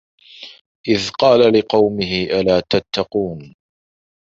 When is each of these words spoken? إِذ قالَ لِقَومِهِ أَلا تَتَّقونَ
إِذ 0.87 1.09
قالَ 1.11 1.59
لِقَومِهِ 1.59 2.23
أَلا 2.39 2.59
تَتَّقونَ 2.59 3.55